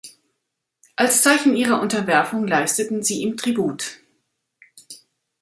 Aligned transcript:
Als 0.95 1.21
Zeichen 1.21 1.55
ihrer 1.55 1.79
Unterwerfung 1.79 2.47
leisteten 2.47 3.03
sie 3.03 3.21
ihm 3.21 3.37
Tribut. 3.37 3.99